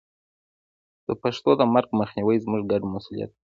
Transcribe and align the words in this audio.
د 1.07 1.09
پښتو 1.21 1.51
د 1.57 1.61
مرګ 1.73 1.89
مخنیوی 1.99 2.37
زموږ 2.43 2.61
ګډ 2.71 2.81
مسوولیت 2.93 3.29
دی. 3.35 3.39